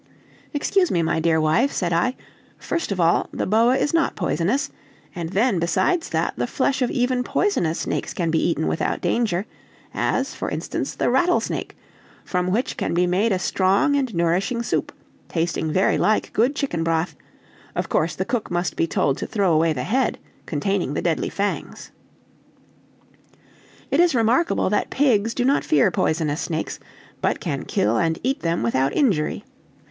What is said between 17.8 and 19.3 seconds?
course, the cook must be told to